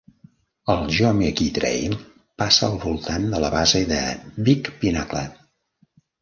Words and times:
El 0.75 0.79
Jomeokee 0.99 1.51
Trail 1.57 1.93
passa 2.43 2.65
al 2.69 2.79
voltant 2.85 3.29
de 3.35 3.43
la 3.45 3.53
base 3.57 3.83
de 3.93 4.01
Big 4.49 4.73
Pinnacle. 4.83 5.23